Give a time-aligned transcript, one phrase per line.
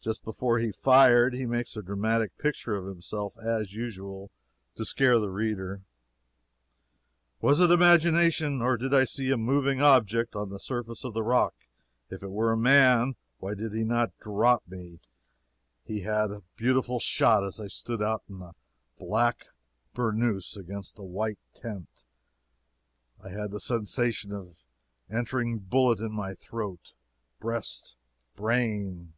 [0.00, 4.30] Just before he fired, he makes a dramatic picture of himself as usual,
[4.74, 5.80] to scare the reader:
[7.40, 11.22] "Was it imagination, or did I see a moving object on the surface of the
[11.22, 11.54] rock?
[12.10, 15.00] If it were a man, why did he not now drop me?
[15.86, 18.50] He had a beautiful shot as I stood out in my
[18.98, 19.46] black
[19.94, 22.04] boornoose against the white tent.
[23.22, 24.64] I had the sensation of
[25.08, 26.92] an entering bullet in my throat,
[27.40, 27.96] breast,
[28.36, 29.14] brain."